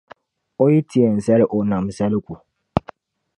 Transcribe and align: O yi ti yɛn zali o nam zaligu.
O 0.61 0.63
yi 0.71 0.79
ti 0.89 0.97
yɛn 1.03 1.17
zali 1.25 1.45
o 1.55 1.57
nam 1.69 1.85
zaligu. 1.97 2.35